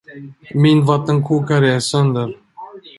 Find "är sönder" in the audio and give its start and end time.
1.73-2.37